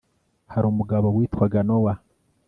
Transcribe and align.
hari 0.51 0.65
umugabo 0.69 1.07
witwaga 1.15 1.59
nowa 1.67 1.93